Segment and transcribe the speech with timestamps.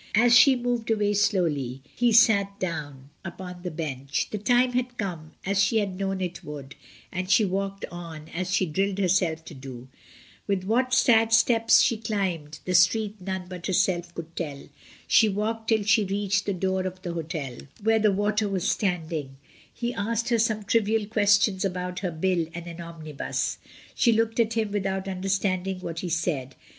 [0.15, 4.29] As she moved away slowly he sat down upon the bench.
[4.31, 6.73] The time had come, as she had known it would,
[7.11, 9.89] and she walked on as she had drilled herself to do;
[10.47, 14.69] with what sad steps she climbed the street none but herself could tell.
[15.05, 19.03] She walked till she reached the door of the hotel, where the waiter was stand
[19.03, 19.23] 136 MRS.
[19.23, 19.35] DYMOND.
[19.35, 19.67] ing.
[19.71, 23.59] He asked her some trivial questions abou: her bill, and an omnibus.
[23.93, 26.55] She looked at him with out understanding what he said.